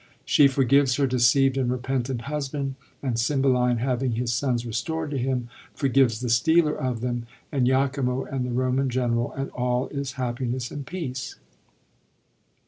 [0.25, 5.47] She forgives her deceivd and repentant husband; and Oymbeline, having his sons restored to him,
[5.75, 10.71] forgives the stealer of them, and lachimo and the Boman general, and all is happiness
[10.71, 11.35] and peace.